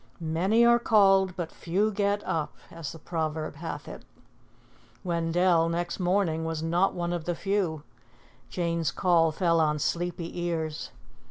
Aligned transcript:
"Many 0.19 0.65
are 0.65 0.79
called, 0.79 1.35
but 1.35 1.51
few 1.51 1.91
get 1.91 2.23
up," 2.25 2.55
as 2.71 2.91
the 2.91 2.97
proverb 2.97 3.57
hath 3.57 3.87
it. 3.87 4.01
Wendell, 5.03 5.69
next 5.69 5.99
morning, 5.99 6.43
was 6.43 6.63
not 6.63 6.95
one 6.95 7.13
of 7.13 7.25
the 7.25 7.35
few. 7.35 7.83
Jane's 8.49 8.89
call 8.89 9.31
fell 9.31 9.59
on 9.61 9.77
sleepy 9.77 10.39
ears. 10.41 10.89